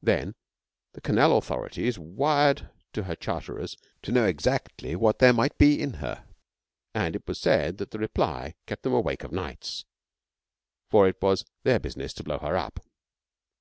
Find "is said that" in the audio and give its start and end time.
7.26-7.90